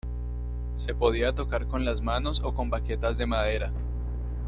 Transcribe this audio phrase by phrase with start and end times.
[0.77, 3.71] Se podía tocar con las manos o con baquetas de madera